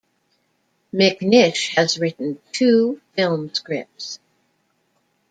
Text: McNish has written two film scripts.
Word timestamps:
McNish 0.91 1.75
has 1.75 1.99
written 1.99 2.39
two 2.51 2.99
film 3.13 3.53
scripts. 3.53 4.17